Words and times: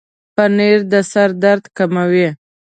پنېر 0.35 0.77
د 0.91 0.93
سر 1.11 1.29
درد 1.43 1.63
کموي. 1.77 2.27